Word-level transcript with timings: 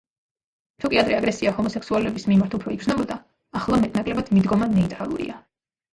თუკი 0.83 0.99
ადრე 1.01 1.17
აგრესია 1.17 1.51
ჰომოსექსუალების 1.57 2.25
მიმართ 2.31 2.57
უფრო 2.61 2.73
იგრძნობოდა, 2.77 3.19
ახლა 3.61 3.81
მეტ-ნაკლებად 3.85 4.33
მიდგომა 4.39 4.71
ნეიტრალურია. 4.77 5.37